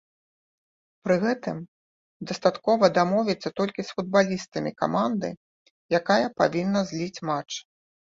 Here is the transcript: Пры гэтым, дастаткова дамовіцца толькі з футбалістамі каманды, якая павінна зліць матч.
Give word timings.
Пры 1.07 1.15
гэтым, 1.23 1.57
дастаткова 2.31 2.89
дамовіцца 2.97 3.49
толькі 3.61 3.81
з 3.89 3.97
футбалістамі 3.99 4.71
каманды, 4.81 5.29
якая 5.99 6.19
павінна 6.41 6.79
зліць 6.89 7.23
матч. 7.33 7.53